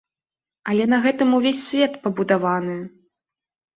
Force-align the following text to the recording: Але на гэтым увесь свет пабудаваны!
Але 0.71 0.87
на 0.93 0.99
гэтым 1.03 1.37
увесь 1.39 1.61
свет 1.67 2.01
пабудаваны! 2.07 2.79